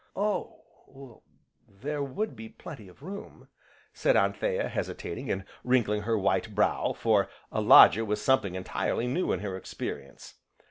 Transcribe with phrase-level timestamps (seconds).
[0.15, 0.63] "Oh,
[1.67, 3.49] there would be plenty of room,"
[3.93, 9.31] said Anthea, hesitating, and wrinkling her white brow, for a lodger was something entirely new
[9.31, 10.39] in her experience.